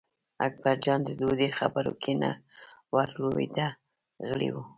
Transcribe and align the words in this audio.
اکبرجان 0.47 0.99
د 1.05 1.09
دوی 1.21 1.47
خبرو 1.57 1.93
کې 2.01 2.13
نه 2.21 2.31
ور 2.93 3.09
لوېده 3.21 3.67
غلی 4.27 4.49
و. 4.51 4.55